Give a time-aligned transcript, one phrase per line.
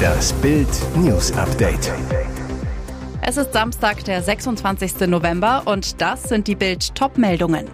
[0.00, 1.92] Das Bild News Update.
[3.22, 5.06] Es ist Samstag, der 26.
[5.06, 7.66] November und das sind die Bild Top-Meldungen.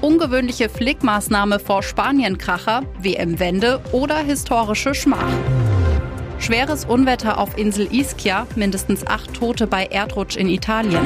[0.00, 5.32] Ungewöhnliche Flickmaßnahme vor Spanienkracher, WM-Wende oder historische Schmach.
[6.38, 11.04] Schweres Unwetter auf Insel Ischia, mindestens acht Tote bei Erdrutsch in Italien.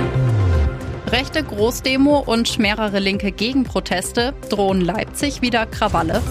[1.08, 6.22] Rechte Großdemo und mehrere linke Gegenproteste drohen Leipzig wieder Krawalle.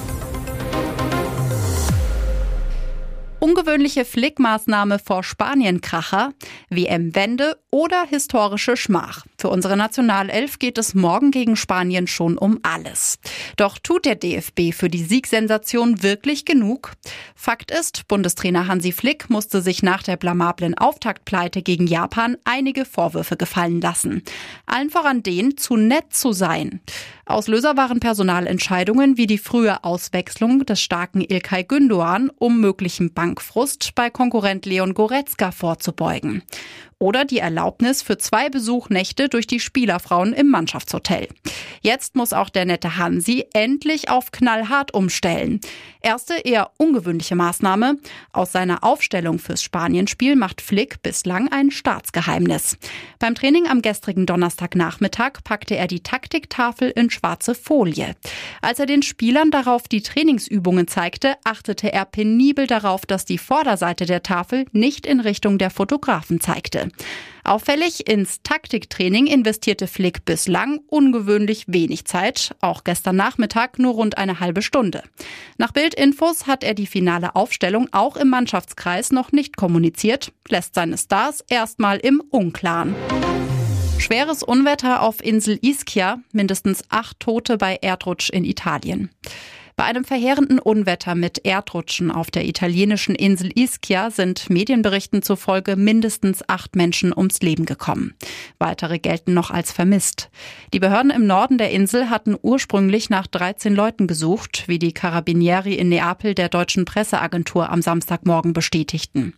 [3.44, 6.32] Ungewöhnliche Flickmaßnahme vor Spanienkracher,
[6.70, 9.26] WM-Wende oder historische Schmach.
[9.38, 13.20] Für unsere Nationalelf geht es morgen gegen Spanien schon um alles.
[13.58, 16.94] Doch tut der DFB für die Siegsensation wirklich genug?
[17.36, 23.36] Fakt ist, Bundestrainer Hansi Flick musste sich nach der blamablen Auftaktpleite gegen Japan einige Vorwürfe
[23.36, 24.24] gefallen lassen.
[24.68, 26.80] Allen voran den, zu nett zu sein.
[27.26, 34.12] Auslöser waren Personalentscheidungen wie die frühe Auswechslung des starken Ilkay Gündoğan, um möglichen Bankfrust bei
[34.12, 36.44] Konkurrent Leon Goretzka vorzubeugen
[37.04, 41.28] oder die Erlaubnis für zwei Besuchnächte durch die Spielerfrauen im Mannschaftshotel.
[41.82, 45.60] Jetzt muss auch der nette Hansi endlich auf knallhart umstellen.
[46.02, 47.98] Erste eher ungewöhnliche Maßnahme.
[48.32, 52.78] Aus seiner Aufstellung fürs Spanienspiel macht Flick bislang ein Staatsgeheimnis.
[53.20, 58.16] Beim Training am gestrigen Donnerstagnachmittag packte er die Taktiktafel in schwarze Folie.
[58.62, 64.06] Als er den Spielern darauf die Trainingsübungen zeigte, achtete er penibel darauf, dass die Vorderseite
[64.06, 66.93] der Tafel nicht in Richtung der Fotografen zeigte.
[67.46, 74.40] Auffällig ins Taktiktraining investierte Flick bislang ungewöhnlich wenig Zeit, auch gestern Nachmittag nur rund eine
[74.40, 75.04] halbe Stunde.
[75.58, 80.98] Nach Bildinfos hat er die finale Aufstellung auch im Mannschaftskreis noch nicht kommuniziert, lässt seine
[80.98, 82.96] Stars erstmal im Unklaren.
[84.00, 89.10] Schweres Unwetter auf Insel Ischia, mindestens acht Tote bei Erdrutsch in Italien.
[89.76, 96.48] Bei einem verheerenden Unwetter mit Erdrutschen auf der italienischen Insel Ischia sind Medienberichten zufolge mindestens
[96.48, 98.14] acht Menschen ums Leben gekommen.
[98.60, 100.30] Weitere gelten noch als vermisst.
[100.74, 105.74] Die Behörden im Norden der Insel hatten ursprünglich nach 13 Leuten gesucht, wie die Carabinieri
[105.74, 109.34] in Neapel der deutschen Presseagentur am Samstagmorgen bestätigten.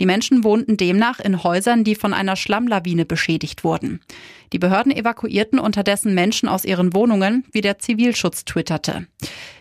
[0.00, 4.00] Die Menschen wohnten demnach in Häusern, die von einer Schlammlawine beschädigt wurden.
[4.52, 9.06] Die Behörden evakuierten unterdessen Menschen aus ihren Wohnungen, wie der Zivilschutz twitterte.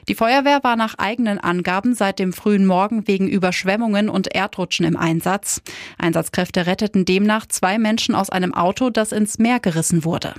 [0.08, 4.98] Die Feuerwehr war nach eigenen Angaben seit dem frühen Morgen wegen Überschwemmungen und Erdrutschen im
[4.98, 5.62] Einsatz.
[5.98, 10.36] Einsatzkräfte retteten demnach zwei Menschen aus einem Auto, das ins Meer gerissen wurde.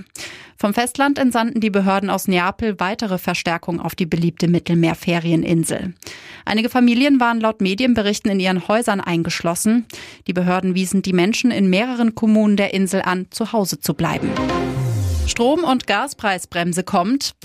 [0.59, 5.93] Vom Festland entsandten die Behörden aus Neapel weitere Verstärkung auf die beliebte Mittelmeerferieninsel.
[6.45, 9.85] Einige Familien waren laut Medienberichten in ihren Häusern eingeschlossen.
[10.25, 14.29] Die Behörden wiesen die Menschen in mehreren Kommunen der Insel an, zu Hause zu bleiben.
[15.27, 17.35] Strom- und Gaspreisbremse kommt.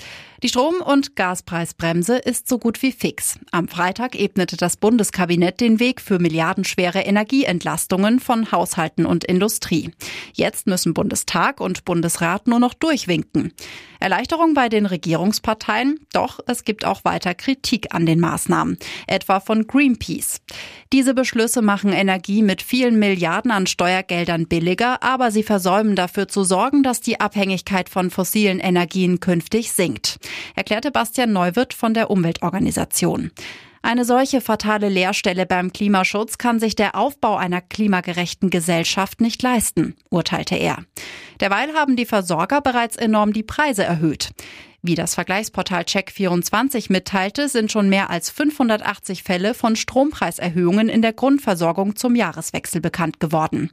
[0.43, 3.39] Die Strom- und Gaspreisbremse ist so gut wie fix.
[3.53, 9.93] Am Freitag ebnete das Bundeskabinett den Weg für milliardenschwere Energieentlastungen von Haushalten und Industrie.
[10.35, 13.53] Jetzt müssen Bundestag und Bundesrat nur noch durchwinken.
[14.01, 19.69] Erleichterung bei den Regierungsparteien, doch es gibt auch weiter Kritik an den Maßnahmen, etwa von
[19.69, 20.41] Greenpeace.
[20.93, 26.43] Diese Beschlüsse machen Energie mit vielen Milliarden an Steuergeldern billiger, aber sie versäumen dafür zu
[26.43, 30.19] sorgen, dass die Abhängigkeit von fossilen Energien künftig sinkt
[30.55, 33.31] erklärte Bastian Neuwirth von der Umweltorganisation.
[33.85, 39.97] Eine solche fatale Leerstelle beim Klimaschutz kann sich der Aufbau einer klimagerechten Gesellschaft nicht leisten,
[40.09, 40.85] urteilte er.
[41.41, 44.31] Derweil haben die Versorger bereits enorm die Preise erhöht.
[44.85, 51.13] Wie das Vergleichsportal Check24 mitteilte, sind schon mehr als 580 Fälle von Strompreiserhöhungen in der
[51.13, 53.71] Grundversorgung zum Jahreswechsel bekannt geworden.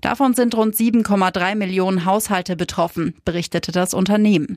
[0.00, 4.56] Davon sind rund 7,3 Millionen Haushalte betroffen, berichtete das Unternehmen.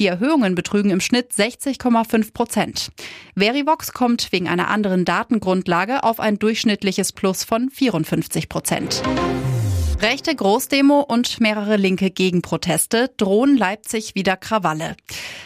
[0.00, 2.90] Die Erhöhungen betrügen im Schnitt 60,5 Prozent.
[3.36, 9.02] Verivox kommt wegen einer anderen Datengrundlage auf ein durchschnittliches Plus von 54 Prozent.
[10.04, 14.96] Rechte Großdemo und mehrere linke Gegenproteste drohen Leipzig wieder Krawalle.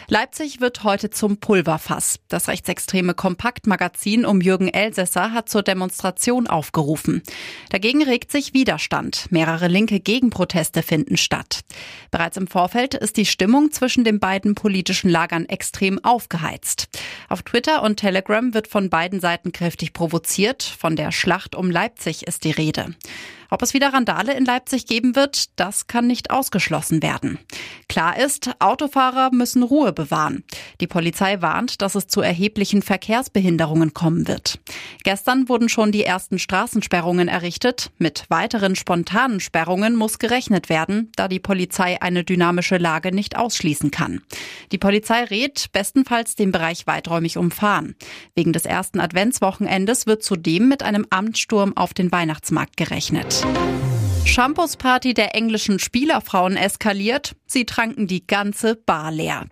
[0.09, 2.19] Leipzig wird heute zum Pulverfass.
[2.27, 7.23] Das rechtsextreme Kompaktmagazin um Jürgen Elsässer hat zur Demonstration aufgerufen.
[7.69, 9.27] Dagegen regt sich Widerstand.
[9.29, 11.61] Mehrere linke Gegenproteste finden statt.
[12.11, 16.89] Bereits im Vorfeld ist die Stimmung zwischen den beiden politischen Lagern extrem aufgeheizt.
[17.29, 20.63] Auf Twitter und Telegram wird von beiden Seiten kräftig provoziert.
[20.63, 22.87] Von der Schlacht um Leipzig ist die Rede.
[23.49, 27.39] Ob es wieder Randale in Leipzig geben wird, das kann nicht ausgeschlossen werden.
[27.87, 30.43] Klar ist, Autofahrer müssen Ruhe bewahren.
[30.79, 34.59] Die Polizei warnt, dass es zu erheblichen Verkehrsbehinderungen kommen wird.
[35.03, 37.89] Gestern wurden schon die ersten Straßensperrungen errichtet.
[37.97, 43.89] Mit weiteren spontanen Sperrungen muss gerechnet werden, da die Polizei eine dynamische Lage nicht ausschließen
[43.89, 44.21] kann.
[44.71, 47.95] Die Polizei rät, bestenfalls den Bereich weiträumig umfahren.
[48.35, 53.38] Wegen des ersten Adventswochenendes wird zudem mit einem Amtssturm auf den Weihnachtsmarkt gerechnet.
[54.25, 57.35] Shampoos-Party der englischen Spielerfrauen eskaliert.
[57.45, 59.47] Sie tranken die ganze Bar leer.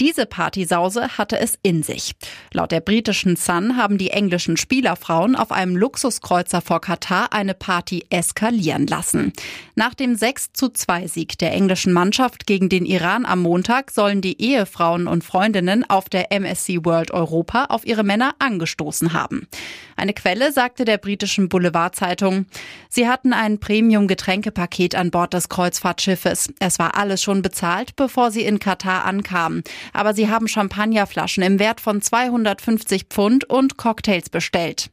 [0.00, 2.12] Diese Partysause hatte es in sich.
[2.54, 8.06] Laut der britischen Sun haben die englischen Spielerfrauen auf einem Luxuskreuzer vor Katar eine Party
[8.08, 9.34] eskalieren lassen.
[9.74, 14.22] Nach dem 6 zu 2 Sieg der englischen Mannschaft gegen den Iran am Montag sollen
[14.22, 19.48] die Ehefrauen und Freundinnen auf der MSC World Europa auf ihre Männer angestoßen haben.
[19.96, 22.46] Eine Quelle sagte der britischen Boulevardzeitung,
[22.88, 26.54] sie hatten ein Premium-Getränkepaket an Bord des Kreuzfahrtschiffes.
[26.58, 29.62] Es war alles schon bezahlt, bevor sie in Katar ankamen
[29.92, 34.90] aber sie haben Champagnerflaschen im Wert von 250 Pfund und Cocktails bestellt.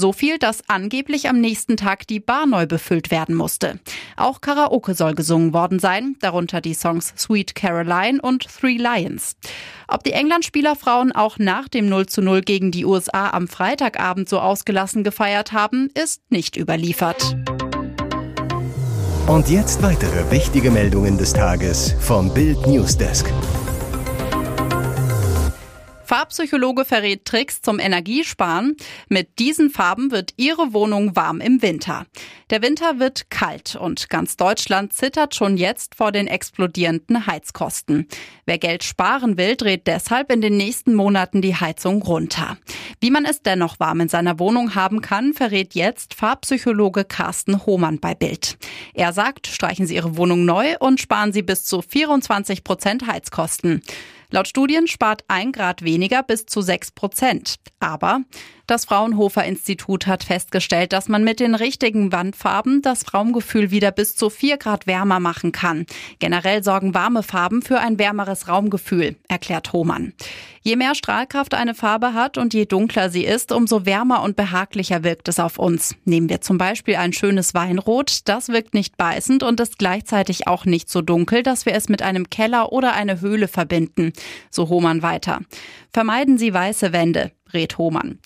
[0.00, 3.80] So viel, dass angeblich am nächsten Tag die Bar neu befüllt werden musste.
[4.16, 9.34] Auch Karaoke soll gesungen worden sein, darunter die Songs Sweet Caroline und Three Lions.
[9.88, 14.38] Ob die England-Spielerfrauen auch nach dem 0 zu 0 gegen die USA am Freitagabend so
[14.38, 17.36] ausgelassen gefeiert haben, ist nicht überliefert.
[19.26, 23.26] Und jetzt weitere wichtige Meldungen des Tages vom Bild Newsdesk.
[26.08, 28.76] Farbpsychologe verrät Tricks zum Energiesparen.
[29.10, 32.06] Mit diesen Farben wird Ihre Wohnung warm im Winter.
[32.48, 38.08] Der Winter wird kalt und ganz Deutschland zittert schon jetzt vor den explodierenden Heizkosten.
[38.46, 42.56] Wer Geld sparen will, dreht deshalb in den nächsten Monaten die Heizung runter.
[43.00, 48.00] Wie man es dennoch warm in seiner Wohnung haben kann, verrät jetzt Farbpsychologe Carsten Hohmann
[48.00, 48.56] bei Bild.
[48.94, 53.82] Er sagt, streichen Sie Ihre Wohnung neu und sparen Sie bis zu 24 Prozent Heizkosten.
[54.30, 57.56] Laut Studien spart ein Grad weniger bis zu sechs Prozent.
[57.80, 58.20] Aber
[58.68, 64.14] das Fraunhofer Institut hat festgestellt, dass man mit den richtigen Wandfarben das Raumgefühl wieder bis
[64.14, 65.86] zu vier Grad wärmer machen kann.
[66.18, 70.12] Generell sorgen warme Farben für ein wärmeres Raumgefühl, erklärt Hohmann.
[70.60, 75.02] Je mehr Strahlkraft eine Farbe hat und je dunkler sie ist, umso wärmer und behaglicher
[75.02, 75.96] wirkt es auf uns.
[76.04, 80.66] Nehmen wir zum Beispiel ein schönes Weinrot, das wirkt nicht beißend und ist gleichzeitig auch
[80.66, 84.12] nicht so dunkel, dass wir es mit einem Keller oder einer Höhle verbinden.
[84.50, 85.40] So Hohmann weiter.
[85.90, 88.18] Vermeiden Sie weiße Wände rät Hohmann.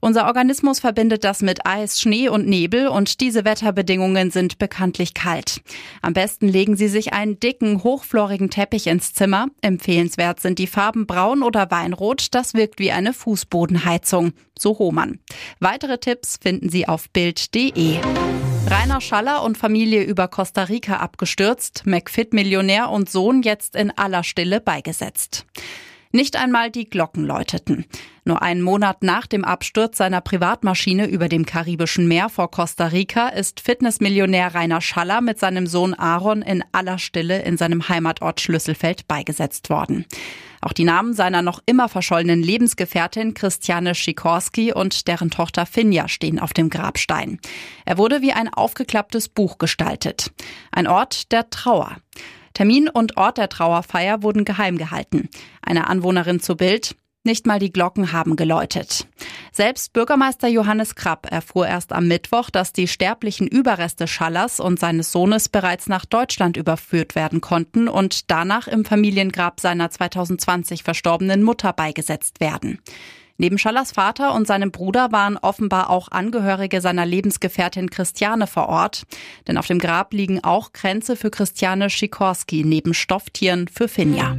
[0.00, 5.60] Unser Organismus verbindet das mit Eis, Schnee und Nebel und diese Wetterbedingungen sind bekanntlich kalt.
[6.00, 9.48] Am besten legen Sie sich einen dicken, hochflorigen Teppich ins Zimmer.
[9.60, 12.34] Empfehlenswert sind die Farben Braun oder Weinrot.
[12.34, 14.32] Das wirkt wie eine Fußbodenheizung.
[14.58, 15.18] So Hohmann.
[15.58, 17.98] Weitere Tipps finden Sie auf Bild.de.
[18.68, 24.60] Rainer Schaller und Familie über Costa Rica abgestürzt, McFit-Millionär und Sohn jetzt in aller Stille
[24.60, 25.44] beigesetzt.
[26.12, 27.84] Nicht einmal die Glocken läuteten.
[28.24, 33.28] Nur einen Monat nach dem Absturz seiner Privatmaschine über dem Karibischen Meer vor Costa Rica
[33.28, 39.06] ist Fitnessmillionär Rainer Schaller mit seinem Sohn Aaron in aller Stille in seinem Heimatort Schlüsselfeld
[39.06, 40.04] beigesetzt worden.
[40.60, 46.40] Auch die Namen seiner noch immer verschollenen Lebensgefährtin Christiane Schikorski und deren Tochter Finja stehen
[46.40, 47.38] auf dem Grabstein.
[47.84, 50.32] Er wurde wie ein aufgeklapptes Buch gestaltet.
[50.72, 51.96] Ein Ort der Trauer.
[52.54, 55.28] Termin und Ort der Trauerfeier wurden geheim gehalten.
[55.62, 56.96] Eine Anwohnerin zu Bild.
[57.22, 59.06] Nicht mal die Glocken haben geläutet.
[59.52, 65.12] Selbst Bürgermeister Johannes Krapp erfuhr erst am Mittwoch, dass die sterblichen Überreste Schallers und seines
[65.12, 71.74] Sohnes bereits nach Deutschland überführt werden konnten und danach im Familiengrab seiner 2020 verstorbenen Mutter
[71.74, 72.78] beigesetzt werden.
[73.40, 79.04] Neben Schallers Vater und seinem Bruder waren offenbar auch Angehörige seiner Lebensgefährtin Christiane vor Ort.
[79.48, 84.36] Denn auf dem Grab liegen auch Kränze für Christiane Schikorski neben Stofftieren für Finja.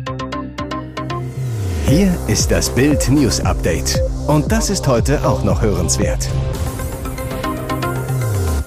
[1.87, 3.99] Hier ist das Bild News Update.
[4.27, 6.29] Und das ist heute auch noch hörenswert.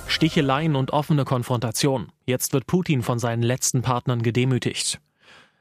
[0.08, 2.10] Sticheleien und offene Konfrontation.
[2.26, 4.98] Jetzt wird Putin von seinen letzten Partnern gedemütigt.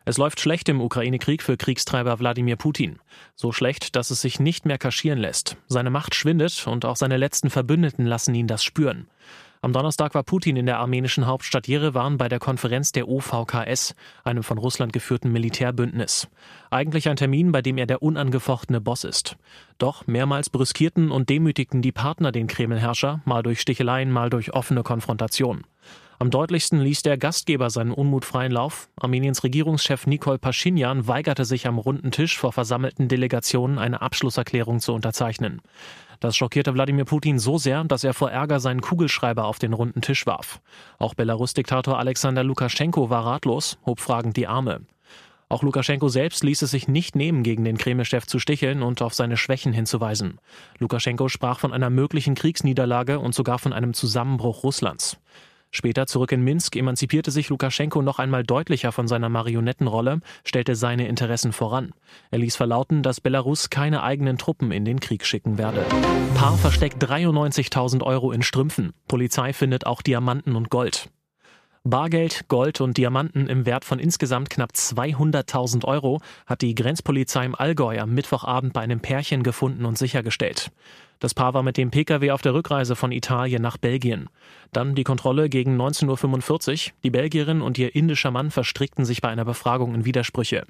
[0.06, 3.00] Es läuft schlecht im Ukraine-Krieg für Kriegstreiber Wladimir Putin.
[3.36, 5.56] So schlecht, dass es sich nicht mehr kaschieren lässt.
[5.68, 9.08] Seine Macht schwindet und auch seine letzten Verbündeten lassen ihn das spüren.
[9.62, 13.96] Am Donnerstag war Putin in der armenischen Hauptstadt Jerewan bei der Konferenz der OVKS,
[14.26, 16.28] einem von Russland geführten Militärbündnis.
[16.70, 19.38] Eigentlich ein Termin, bei dem er der unangefochtene Boss ist.
[19.78, 24.84] Doch mehrmals brüskierten und demütigten die Partner den Kremlherrscher, mal durch Sticheleien, mal durch offene
[24.84, 25.64] Konfrontation.
[26.20, 28.90] Am deutlichsten ließ der Gastgeber seinen Unmut freien Lauf.
[28.96, 34.94] Armeniens Regierungschef Nikol Paschinjan weigerte sich am runden Tisch vor versammelten Delegationen eine Abschlusserklärung zu
[34.94, 35.62] unterzeichnen.
[36.20, 40.02] Das schockierte Wladimir Putin so sehr, dass er vor Ärger seinen Kugelschreiber auf den runden
[40.02, 40.62] Tisch warf.
[40.98, 44.82] Auch Belarus-Diktator Alexander Lukaschenko war ratlos, hob fragend die Arme.
[45.50, 49.14] Auch Lukaschenko selbst ließ es sich nicht nehmen, gegen den Kreml-Chef zu sticheln und auf
[49.14, 50.40] seine Schwächen hinzuweisen.
[50.80, 55.20] Lukaschenko sprach von einer möglichen Kriegsniederlage und sogar von einem Zusammenbruch Russlands.
[55.76, 61.08] Später zurück in Minsk emanzipierte sich Lukaschenko noch einmal deutlicher von seiner Marionettenrolle, stellte seine
[61.08, 61.94] Interessen voran.
[62.30, 65.84] Er ließ verlauten, dass Belarus keine eigenen Truppen in den Krieg schicken werde.
[66.36, 68.94] Paar versteckt 93.000 Euro in Strümpfen.
[69.08, 71.10] Polizei findet auch Diamanten und Gold.
[71.86, 77.56] Bargeld, Gold und Diamanten im Wert von insgesamt knapp 200.000 Euro hat die Grenzpolizei im
[77.56, 80.72] Allgäu am Mittwochabend bei einem Pärchen gefunden und sichergestellt.
[81.24, 84.28] Das Paar war mit dem Pkw auf der Rückreise von Italien nach Belgien.
[84.74, 86.94] Dann die Kontrolle gegen 19.45 Uhr.
[87.06, 90.66] Die Belgierin und ihr indischer Mann verstrickten sich bei einer Befragung in Widersprüche.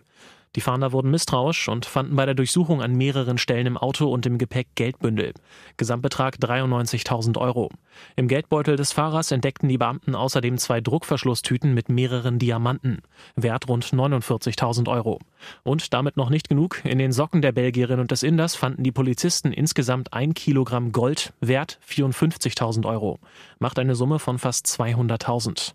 [0.56, 4.26] Die Fahnder wurden misstrauisch und fanden bei der Durchsuchung an mehreren Stellen im Auto und
[4.28, 5.34] im Gepäck Geldbündel.
[5.78, 7.70] Gesamtbetrag 93.000 Euro.
[8.16, 13.02] Im Geldbeutel des Fahrers entdeckten die Beamten außerdem zwei Druckverschlusstüten mit mehreren Diamanten.
[13.36, 15.20] Wert rund 49.000 Euro.
[15.64, 16.82] Und damit noch nicht genug.
[16.84, 21.34] In den Socken der Belgierin und des Inders fanden die Polizisten insgesamt ein Kilogramm Gold,
[21.42, 23.20] Wert 54.000 Euro.
[23.58, 25.74] Macht eine Summe von fast 200.000.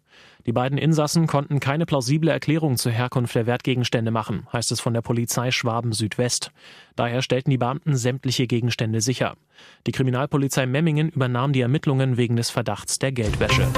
[0.49, 4.95] Die beiden Insassen konnten keine plausible Erklärung zur Herkunft der Wertgegenstände machen, heißt es von
[4.95, 6.52] der Polizei Schwaben Südwest.
[6.97, 9.37] Daher stellten die Beamten sämtliche Gegenstände sicher.
[9.87, 13.69] Die Kriminalpolizei Memmingen übernahm die Ermittlungen wegen des Verdachts der Geldwäsche.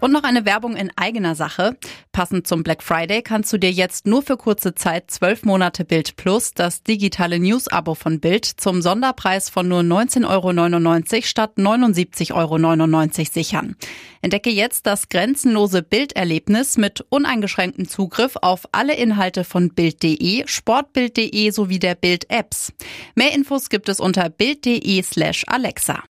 [0.00, 1.76] Und noch eine Werbung in eigener Sache.
[2.12, 6.14] Passend zum Black Friday kannst du dir jetzt nur für kurze Zeit zwölf Monate Bild
[6.14, 13.24] Plus, das digitale News-Abo von Bild, zum Sonderpreis von nur 19,99 Euro statt 79,99 Euro
[13.32, 13.76] sichern.
[14.22, 21.80] Entdecke jetzt das grenzenlose Bilderlebnis mit uneingeschränktem Zugriff auf alle Inhalte von Bild.de, Sportbild.de sowie
[21.80, 22.72] der Bild-Apps.
[23.16, 26.04] Mehr Infos gibt es unter Bild.de slash Alexa.